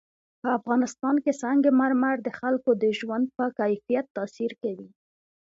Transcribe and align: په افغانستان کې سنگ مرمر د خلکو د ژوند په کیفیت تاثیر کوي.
په 0.41 0.47
افغانستان 0.59 1.15
کې 1.23 1.31
سنگ 1.41 1.63
مرمر 1.81 2.15
د 2.23 2.29
خلکو 2.39 2.69
د 2.81 2.85
ژوند 2.99 3.25
په 3.37 3.45
کیفیت 3.59 4.05
تاثیر 4.17 4.51
کوي. 4.63 4.89